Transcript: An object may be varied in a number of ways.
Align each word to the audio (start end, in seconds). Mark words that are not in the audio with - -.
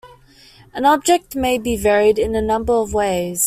An 0.73 0.83
object 0.83 1.35
may 1.35 1.59
be 1.59 1.77
varied 1.77 2.17
in 2.17 2.33
a 2.33 2.41
number 2.41 2.73
of 2.73 2.91
ways. 2.91 3.39